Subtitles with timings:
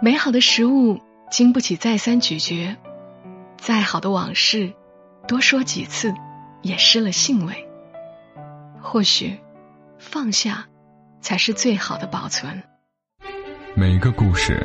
[0.00, 2.76] 美好的食物经不起再三咀嚼，
[3.56, 4.72] 再好的往事，
[5.26, 6.14] 多说几次
[6.62, 7.66] 也失了兴味。
[8.80, 9.36] 或许，
[9.98, 10.66] 放下
[11.20, 12.62] 才是最好的保存。
[13.74, 14.64] 每个故事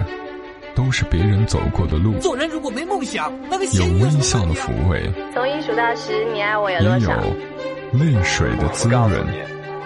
[0.76, 7.12] 都是别人走过的路，做人如果没梦想，那个有微笑的抚慰，从一数到十，你爱我有也多少？
[7.26, 9.10] 有泪水的滋润。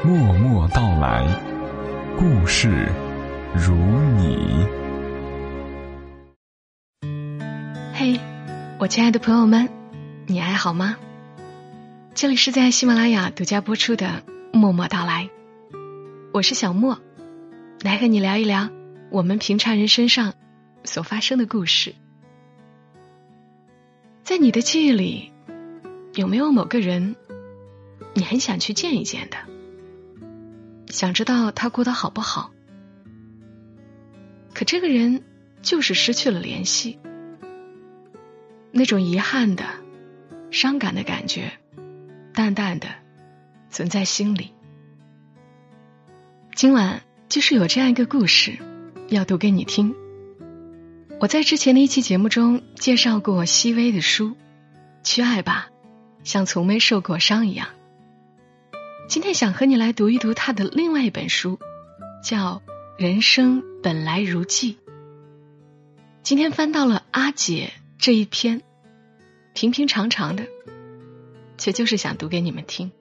[0.04, 1.26] 默默到来，
[2.18, 2.92] 故事
[3.56, 3.74] 如
[4.18, 4.68] 你。
[8.88, 9.70] 亲爱的朋友们，
[10.28, 10.98] 你还好吗？
[12.16, 14.24] 这里是在喜马拉雅独家播出的
[14.58, 15.30] 《默默到来》，
[16.34, 16.98] 我是小莫，
[17.82, 18.70] 来和你聊一聊
[19.12, 20.34] 我们平常人身上
[20.86, 21.96] 所发生的故事。
[24.24, 25.34] 在你的记忆里，
[26.16, 27.18] 有没有某个人，
[28.14, 29.38] 你很想去见一见的？
[30.88, 32.52] 想知道他过得好不好？
[34.54, 35.24] 可这个人
[35.62, 37.00] 就是失去了联系。
[38.78, 39.66] 那种遗憾的、
[40.52, 41.52] 伤感的感觉，
[42.32, 42.88] 淡淡的
[43.72, 44.54] 存在心里。
[46.54, 48.60] 今晚就是有这样一个故事，
[49.10, 49.96] 要读给你听。
[51.20, 54.30] 我在之前的一期节目中介绍过奚薇的书
[55.02, 55.70] 《去爱吧，
[56.24, 57.70] 像从没受过伤一样》。
[59.10, 61.58] 今天想和你来读一读他的另外一本书，
[62.24, 62.62] 叫
[63.02, 64.74] 《人生本来如寄》。
[66.22, 68.62] 今天翻到了阿姐这一篇，
[69.58, 70.44] 平平常常的，
[71.58, 72.92] 却就是想读给你们听。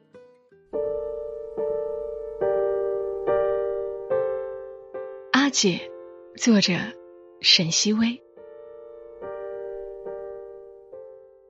[5.32, 5.90] 阿姐，
[6.38, 6.72] 作者
[7.42, 8.22] 沈西薇。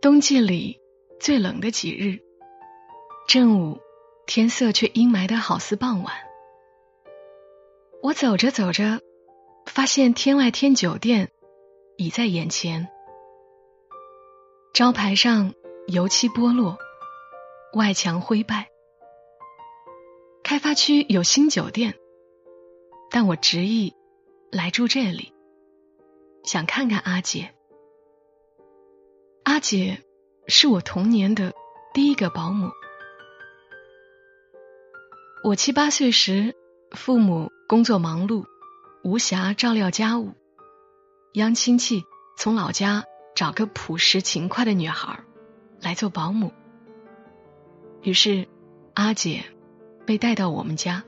[0.03, 0.81] 冬季里
[1.21, 2.19] 最冷的几日，
[3.29, 3.79] 正午，
[4.27, 6.13] 天色却阴霾的好似傍晚。
[8.03, 9.01] 我走着走着，
[9.67, 11.31] 发现天外天酒店
[11.97, 12.89] 已在眼前。
[14.77, 15.55] 招牌上
[15.89, 16.77] 油漆剥落，
[17.73, 18.69] 外墙灰败。
[20.45, 21.95] 开发区有新酒店，
[23.11, 23.95] 但我执意
[24.53, 25.33] 来住这里，
[26.45, 27.55] 想看看阿姐。
[29.45, 30.05] 阿姐
[30.47, 31.55] 是我童年的
[31.95, 32.69] 第一个保姆。
[35.43, 36.55] 我七八岁时，
[36.91, 38.45] 父母工作忙碌，
[39.03, 40.35] 无暇照料家务，
[41.33, 42.05] 央亲戚
[42.37, 43.07] 从老家。
[43.37, 45.21] 找个朴实勤快的女孩
[45.83, 46.53] 来做保姆。
[48.03, 48.49] 于是，
[48.95, 49.45] 阿姐
[50.07, 51.05] 被带到我们家。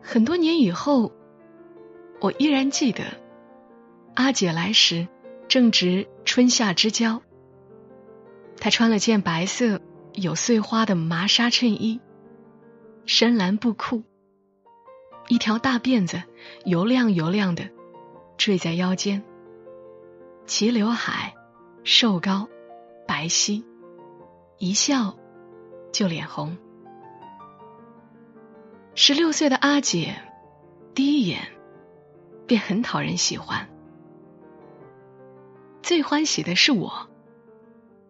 [0.00, 1.12] 很多年以后，
[2.20, 3.02] 我依然记得，
[4.14, 5.08] 阿姐来时
[5.48, 7.20] 正值春夏之交。
[8.58, 9.80] 她穿了件白色
[10.12, 12.00] 有碎花的麻纱衬衣，
[13.06, 14.04] 深蓝布裤，
[15.26, 16.22] 一条大辫子
[16.64, 17.70] 油亮油亮的
[18.38, 19.24] 坠在腰间。
[20.46, 21.34] 齐刘海，
[21.84, 22.48] 瘦高，
[23.06, 23.62] 白皙，
[24.58, 25.16] 一笑
[25.92, 26.56] 就脸红。
[28.94, 30.16] 十六岁的阿姐，
[30.94, 31.40] 第一眼
[32.46, 33.68] 便很讨人喜欢。
[35.80, 37.08] 最欢喜的是我，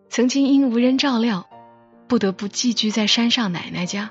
[0.09, 1.49] 曾经因无人照料，
[2.09, 4.11] 不得不寄居在山上奶奶家。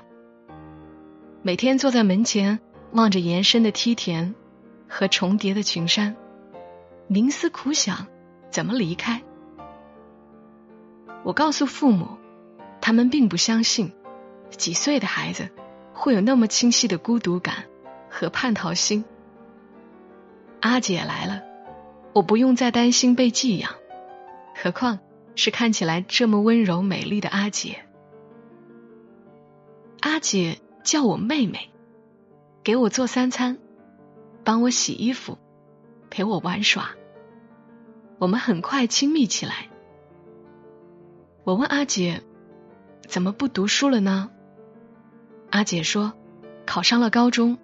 [1.42, 2.60] 每天坐在门前，
[2.92, 4.34] 望着延伸的梯田
[4.88, 6.16] 和重叠的群山，
[7.08, 8.06] 冥思苦想。
[8.50, 9.22] 怎么离开？
[11.24, 12.18] 我告诉父母，
[12.82, 13.94] 他们并不相信，
[14.50, 15.48] 几岁的孩子
[15.94, 17.64] 会有那么清晰的孤独感
[18.10, 19.06] 和叛逃心。
[20.60, 21.42] 阿姐来了，
[22.12, 23.72] 我不用再担心被寄养，
[24.54, 24.98] 何况
[25.34, 27.86] 是看起来这么温柔美丽的阿姐。
[30.00, 31.70] 阿姐叫我妹妹，
[32.62, 33.56] 给我做三餐，
[34.44, 35.38] 帮我洗衣服，
[36.12, 36.90] 陪我玩耍。
[38.18, 39.70] 我们很快亲密起来。
[41.42, 42.22] 我问阿姐
[43.08, 44.30] ：“怎么不读书了呢？”
[45.48, 46.12] 阿姐说
[46.66, 47.56] ：“考上了高中，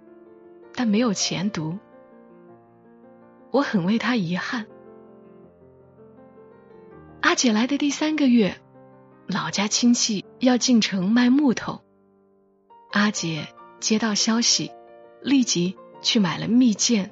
[0.73, 1.77] 但没有钱读。”
[3.53, 4.65] 我很为她遗憾。
[7.21, 8.59] 阿姐来的第三个月，
[9.27, 11.83] 老家亲戚要进城卖木头，
[12.93, 13.47] 阿姐
[13.79, 14.71] 接到消息，
[15.21, 17.11] 立即去买了蜜饯、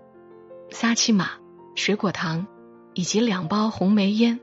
[0.69, 1.31] 撒琪玛、
[1.75, 2.47] 水果糖。
[2.93, 4.39] 以及两包红梅烟，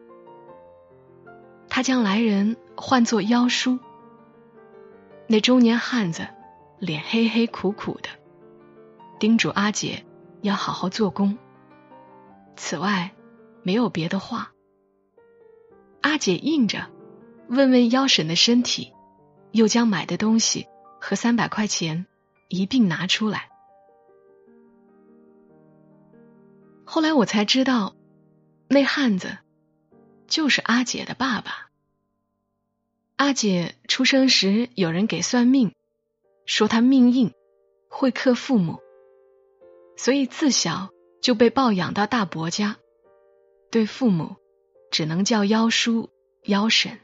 [1.69, 3.81] 他将来人唤作妖叔。
[5.27, 6.29] 那中年汉子
[6.79, 8.11] 脸黑黑苦苦的，
[9.19, 10.07] 叮嘱阿姐
[10.41, 11.37] 要好好做工。
[12.55, 13.11] 此外，
[13.65, 14.53] 没有别的话。
[16.01, 16.87] 阿姐应着，
[17.49, 18.93] 问问妖婶的身体，
[19.51, 20.69] 又将买的东西
[21.01, 22.07] 和三百块钱
[22.47, 23.51] 一并拿出来。
[26.95, 27.97] 后来我才知道，
[28.69, 29.39] 那汉子
[30.29, 31.69] 就是阿姐的爸爸。
[33.17, 35.75] 阿姐出生时有人给算命，
[36.47, 37.35] 说她命硬，
[37.89, 38.79] 会克父母，
[39.97, 42.77] 所以自小就被抱养到大伯家，
[43.73, 44.37] 对父母
[44.93, 46.11] 只能叫幺叔、
[46.45, 47.01] 幺婶。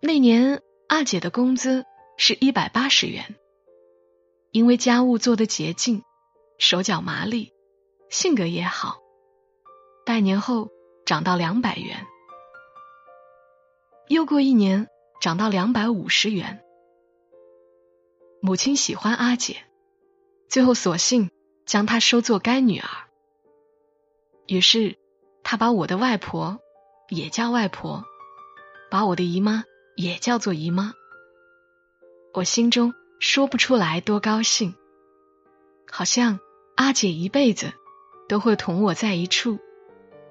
[0.00, 1.84] 那年阿姐的工资
[2.16, 3.34] 是一百八十元，
[4.52, 6.02] 因为家务做得洁净，
[6.58, 7.52] 手脚麻利，
[8.08, 8.98] 性格也好，
[10.04, 10.70] 半年后
[11.04, 12.06] 涨到两百元。
[14.08, 14.88] 又过一年，
[15.20, 16.62] 涨到两百五十元。
[18.40, 19.64] 母亲喜欢阿姐，
[20.48, 21.30] 最后索性
[21.66, 22.88] 将她收作干女儿。
[24.46, 24.96] 于是，
[25.42, 26.60] 她把我的外婆
[27.08, 28.04] 也叫外婆，
[28.90, 29.64] 把我的姨妈
[29.96, 30.94] 也叫做姨妈。
[32.32, 34.74] 我心中说不出来多高兴，
[35.90, 36.38] 好像
[36.76, 37.72] 阿姐一辈子
[38.28, 39.58] 都会同我在一处，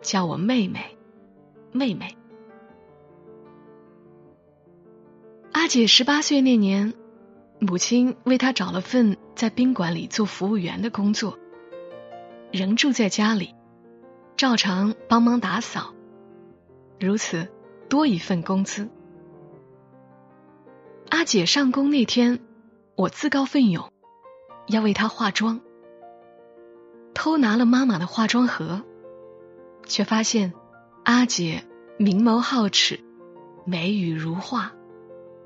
[0.02, 0.96] 叫我妹妹，
[1.72, 2.16] 妹妹。
[5.52, 6.94] 阿姐十八岁那年，
[7.60, 11.40] 母亲为她找了份在宾馆里做服务员的工作，
[12.52, 13.56] 仍住在家里，
[14.38, 15.96] 照常帮忙打扫，
[17.00, 17.48] 如此
[17.90, 18.88] 多一份工资。
[21.10, 22.40] 阿姐上工那天，
[22.96, 23.92] 我自告奋勇
[24.68, 25.62] 要为她化妆，
[27.16, 28.84] 偷拿了妈妈的化妆盒，
[29.88, 30.54] 却发现
[31.04, 31.64] 阿姐
[31.98, 33.00] 明眸皓齿，
[33.66, 34.74] 眉宇如画。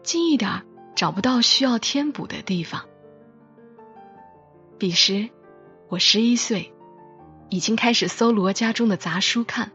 [0.04, 0.63] 近一点
[0.95, 2.81] 找不到需要添补的地方。
[4.77, 5.30] 彼时
[5.88, 6.74] 我十一岁，
[7.50, 9.71] 已经开始搜罗家中的杂书看。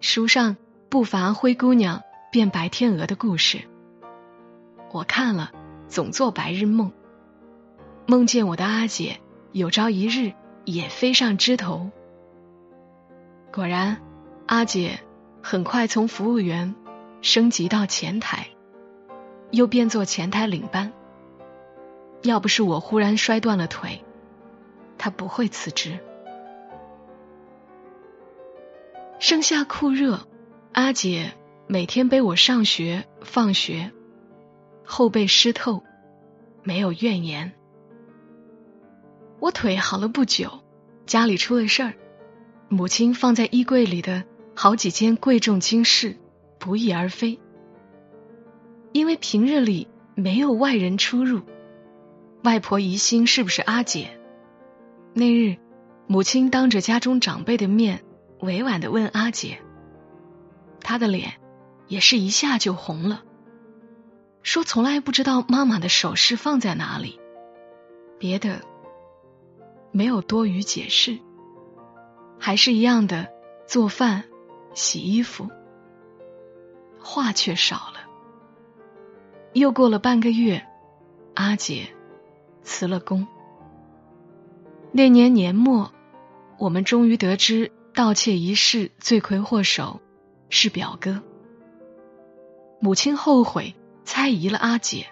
[0.00, 0.56] 书上
[0.88, 3.62] 不乏灰姑娘变白天鹅的故事。
[4.92, 5.50] 我看了，
[5.88, 6.92] 总做白日梦，
[8.06, 9.20] 梦见我的阿姐
[9.52, 10.32] 有朝一日
[10.64, 11.90] 也飞上枝头。
[13.52, 14.00] 果然，
[14.46, 15.00] 阿姐
[15.42, 16.74] 很快从服务员
[17.20, 18.48] 升级到前台。
[19.50, 20.94] 又变做前台领班。
[22.22, 24.02] 要不是我忽然摔断了腿，
[24.96, 25.98] 她不会辞职。
[29.18, 30.26] 盛夏酷热，
[30.72, 31.32] 阿姐
[31.66, 33.92] 每天背我上学放学，
[34.86, 35.84] 后背湿透，
[36.62, 37.52] 没有怨言。
[39.42, 40.60] 我腿好了不久，
[41.04, 41.94] 家里出了事儿，
[42.68, 44.22] 母亲放在衣柜里的
[44.54, 46.16] 好几件贵重金饰
[46.60, 47.40] 不翼而飞。
[48.92, 51.42] 因为平日里没有外人出入，
[52.44, 54.16] 外婆疑心是不是阿姐。
[55.12, 55.56] 那日，
[56.06, 58.04] 母亲当着家中长辈的面，
[58.38, 59.58] 委婉的问阿姐，
[60.80, 61.32] 她的脸
[61.88, 63.24] 也是一下就红了，
[64.44, 67.18] 说从来不知道妈妈的首饰放在哪里，
[68.20, 68.62] 别的
[69.92, 71.18] 没有多余解释，
[72.38, 73.28] 还是一样的
[73.66, 74.24] 做饭、
[74.74, 75.48] 洗衣服，
[76.98, 78.00] 话却少了。
[79.52, 80.66] 又过了半个月，
[81.34, 81.94] 阿姐
[82.62, 83.26] 辞了工。
[84.92, 85.92] 那年年末，
[86.58, 90.00] 我们终于得知盗窃一事罪魁祸首
[90.48, 91.22] 是表哥。
[92.80, 93.74] 母亲后悔
[94.04, 95.06] 猜疑了阿姐，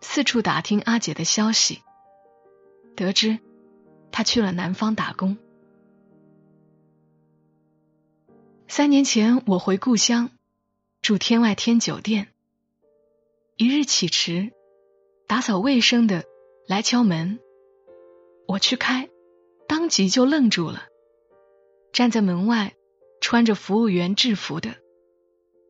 [0.00, 1.82] 四处打听阿姐的消息，
[2.94, 3.38] 得知
[4.10, 5.36] 他去了南方打工。
[8.68, 10.30] 三年前，我回故乡，
[11.02, 12.28] 住天外天酒店。
[13.56, 14.52] 一日起迟，
[15.26, 16.24] 打扫卫生的
[16.68, 17.38] 来敲门，
[18.46, 19.08] 我去开，
[19.66, 20.88] 当即就愣住了。
[21.92, 22.74] 站在门外，
[23.20, 24.74] 穿着服务员制服的，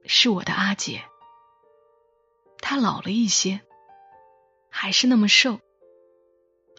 [0.04, 1.02] 是我的阿姐。
[2.58, 3.60] 她老了一些，
[4.68, 5.60] 还是那么瘦。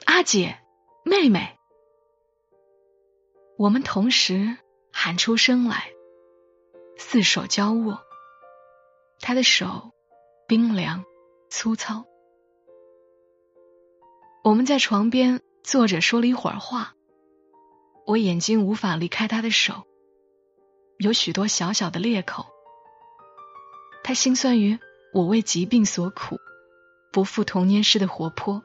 [0.04, 0.60] 阿姐，
[1.08, 1.58] 妹妹，
[3.58, 4.58] 我们同时
[4.92, 5.92] 喊出声来，
[6.98, 8.02] 四手交握，
[9.22, 9.94] 他的手。
[10.50, 11.04] 冰凉，
[11.50, 12.06] 粗糙。
[14.46, 16.94] 我们在床边坐着说了一会儿话，
[18.06, 19.86] 我眼睛无法离开他的手，
[21.00, 22.46] 有许多小小的裂口。
[24.06, 24.80] 他心酸于
[25.14, 26.38] 我为疾病所苦，
[27.12, 28.64] 不复童年时的活泼，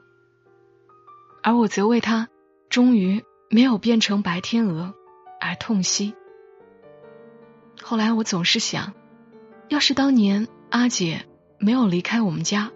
[1.41, 2.29] 而我则为他
[2.73, 4.95] 终于没有变成白天鹅
[5.39, 6.15] 而痛惜。
[7.79, 8.93] 后来我总是想，
[9.69, 11.27] 要是当年阿姐。
[11.59, 12.71] 没有离开我们家。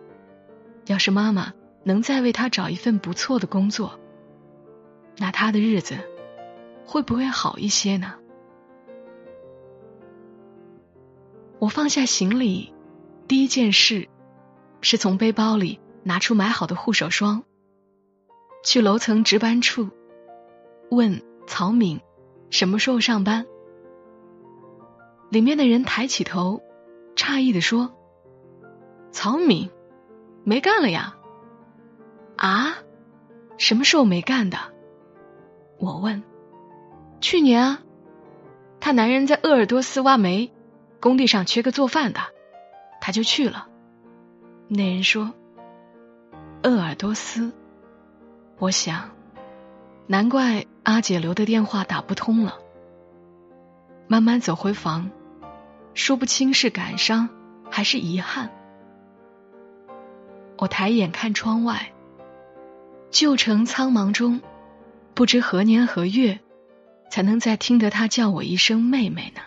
[0.85, 1.51] 要是妈妈
[1.83, 3.99] 能再为她找一份不错的工作，
[5.17, 5.97] 那他的日子
[6.85, 8.13] 会不会好一些呢？
[11.57, 12.71] 我放下行李，
[13.27, 14.07] 第一件事
[14.79, 17.43] 是从背包里拿出买好的护手霜，
[18.67, 19.91] 去楼层值班处
[20.91, 22.01] 问曹敏
[22.49, 23.45] 什么时候上班。
[25.29, 26.61] 里面的人抬起头，
[27.15, 27.95] 诧异的说
[29.09, 29.69] ：“曹敏，
[30.43, 31.15] 没干了呀？
[32.35, 32.79] 啊，
[33.57, 34.57] 什么时候没干的？”
[35.79, 36.21] 我问
[37.21, 37.79] ：“去年啊，
[38.81, 40.51] 他男人在鄂尔多斯挖煤，
[40.99, 42.19] 工地上缺个做饭的，
[42.99, 43.69] 他就去了。”
[44.67, 45.33] 那人说
[46.63, 47.53] ：“鄂尔多斯。”
[48.59, 49.11] 我想，
[50.07, 52.57] 难怪阿姐留的电话打不通了。
[54.07, 55.11] 慢慢走回房，
[55.93, 57.29] 说不清是感伤
[57.69, 58.49] 还是遗憾。
[60.57, 61.93] 我抬眼看窗外，
[63.11, 64.41] 旧城苍茫中，
[65.13, 66.39] 不知何年何月，
[67.11, 69.41] 才能再听得她叫我一声妹妹呢？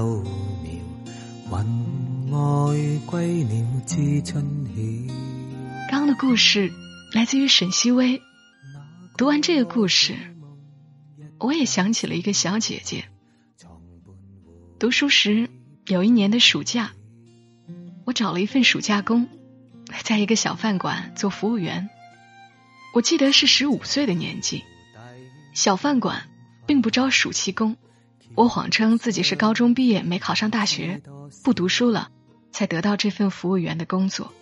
[0.00, 0.24] 幼
[0.62, 4.42] 苗，云外归鸟知春。
[5.90, 6.72] 刚刚的故事
[7.12, 8.22] 来自于沈西薇。
[9.18, 10.16] 读完这个故事，
[11.38, 13.04] 我也想起了一个小姐姐。
[14.78, 15.50] 读书时
[15.84, 16.92] 有一年的暑假，
[18.06, 19.28] 我找了一份暑假工，
[20.02, 21.90] 在一个小饭馆做服务员。
[22.94, 24.64] 我记得是十五岁的年纪，
[25.52, 26.30] 小饭馆
[26.64, 27.76] 并不招暑期工。
[28.36, 31.02] 我谎称自己是高中毕业没考上大学，
[31.42, 32.10] 不读书了，
[32.52, 34.32] 才得到这份服务员的工作，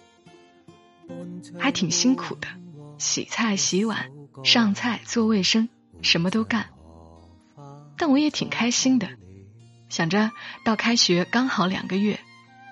[1.59, 2.49] 还挺辛苦的，
[2.99, 4.11] 洗菜、洗碗、
[4.45, 5.68] 上菜、做卫生，
[6.02, 6.66] 什么都干。
[7.97, 9.09] 但我也挺开心的，
[9.88, 10.30] 想着
[10.64, 12.21] 到开学刚好两个月，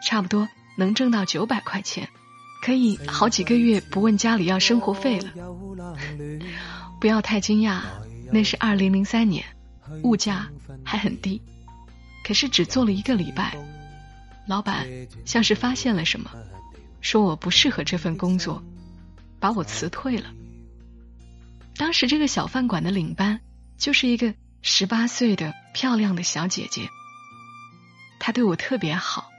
[0.05, 2.09] 差不多能挣到九百块钱，
[2.63, 5.33] 可以好几个月不问家里要生活费了。
[7.01, 7.81] 不要太惊讶，
[8.31, 9.56] 那是二零零三年。
[10.03, 10.49] 物价
[10.85, 11.43] 还很低，
[12.25, 13.57] 可是只做了一个礼拜，
[14.47, 14.87] 老板
[15.25, 16.31] 像是发现了什么，
[17.01, 18.63] 说我不适合这份工作，
[19.39, 20.31] 把我辞退了。
[21.77, 23.41] 当时这个小饭馆的领班
[23.77, 26.89] 就是一个十八岁的漂亮的小姐姐，
[28.19, 29.31] 她对我特别好，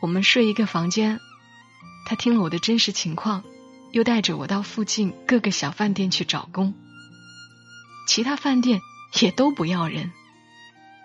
[0.00, 1.18] 我们睡一个房间，
[2.06, 3.42] 她听了我的真实情况，
[3.90, 6.74] 又带着我到附近各个小饭店去找工，
[8.06, 8.80] 其他饭店。
[9.20, 10.10] 也都不要人，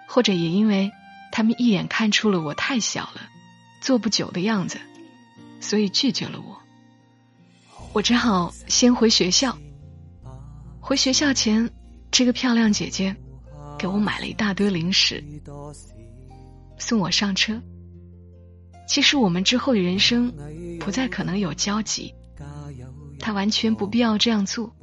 [0.08, 0.92] 或者也因为
[1.32, 3.22] 他们一眼看出了我太小了，
[3.82, 4.80] 做不久的样子，
[5.60, 6.62] 所以拒绝了我。
[7.94, 9.58] 我只好先回学校。
[10.80, 11.70] 回学校前，
[12.12, 13.16] 这个漂亮姐姐
[13.78, 15.24] 给我买了一大堆零食，
[16.78, 17.62] 送我上车。
[18.88, 20.34] 其实我们之后的人生
[20.80, 22.14] 不再可能有交集，
[23.20, 24.74] 她完全不必要这样做。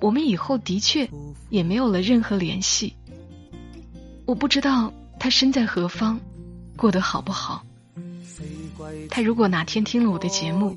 [0.00, 1.08] 我们以后的确
[1.50, 2.96] 也没有了任何联系。
[4.24, 6.18] 我不知道他身在何方，
[6.76, 7.64] 过得好不好。
[9.10, 10.76] 他如果哪天听了我的节目，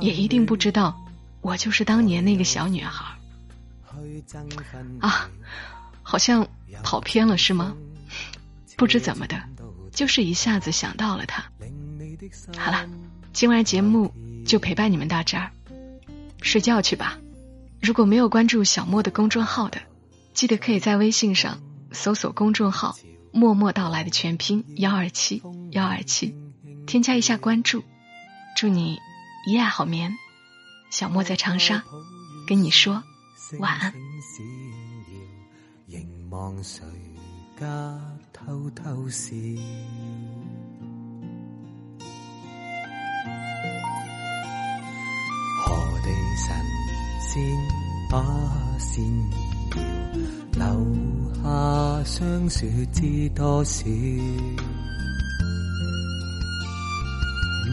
[0.00, 0.96] 也一定不知道
[1.40, 3.04] 我就是当年那个小女孩。
[5.00, 5.28] 啊，
[6.02, 6.46] 好像
[6.82, 7.74] 跑偏了是吗？
[8.76, 9.40] 不知怎么的，
[9.92, 11.44] 就是一下子想到了他。
[12.56, 12.88] 好了，
[13.32, 14.12] 今晚节目
[14.46, 15.50] 就陪伴你们到这儿，
[16.40, 17.18] 睡觉去吧。
[17.84, 19.78] 如果没有关注小莫的公众号的，
[20.32, 21.60] 记得可以在微信上
[21.92, 22.96] 搜索公众号
[23.30, 26.34] “默默到来”的全拼幺二七幺二七，
[26.86, 27.84] 添加一下关注。
[28.56, 28.98] 祝你
[29.46, 30.16] 一夜好眠，
[30.90, 31.84] 小莫在长沙
[32.48, 33.02] 跟你说
[33.58, 33.92] 晚安。
[47.34, 47.42] 先
[48.08, 48.22] 把
[48.78, 49.04] 线
[49.74, 49.82] 摇，
[50.52, 50.62] 留
[51.42, 53.84] 下霜雪知多少？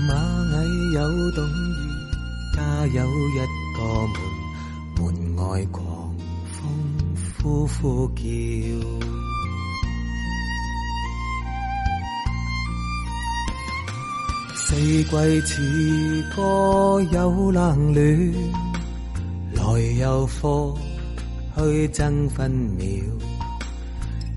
[0.10, 0.18] 蚂
[0.66, 3.38] 蚁有洞穴，家有一
[3.78, 3.80] 个
[4.98, 5.86] 门，门外狂
[6.48, 6.58] 风
[7.38, 8.22] 呼呼叫。
[14.56, 15.06] 四季
[15.42, 18.71] 似歌有冷暖。
[19.74, 20.78] 来又复
[21.58, 22.86] 去争分秒，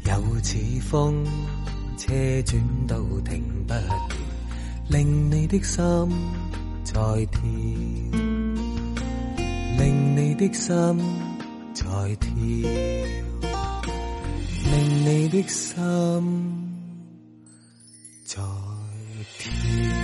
[0.07, 1.25] 又似风
[1.97, 2.13] 车
[2.43, 4.09] 转都停不了，
[4.89, 5.85] 令你的心
[6.85, 6.93] 在
[7.33, 7.43] 跳，
[9.79, 10.73] 令你的心
[11.75, 11.85] 在
[12.21, 12.31] 跳，
[14.71, 15.73] 令你的心
[18.25, 18.43] 在
[19.39, 20.04] 跳。